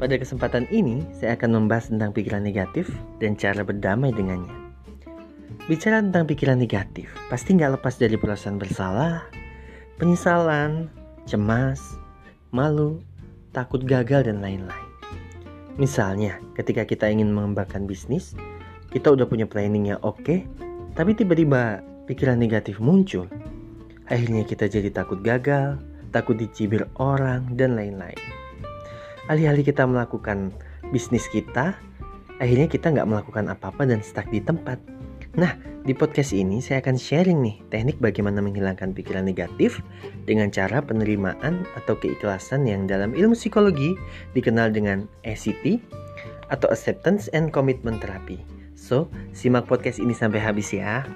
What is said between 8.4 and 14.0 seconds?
bersalah, penyesalan, cemas, malu, takut